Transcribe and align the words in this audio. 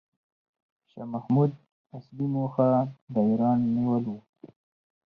شاه 0.89 1.07
محمود 1.13 1.51
اصلي 1.97 2.25
موخه 2.35 2.69
د 3.13 3.15
ایران 3.29 3.59
نیول 3.75 4.03
و. 4.11 4.15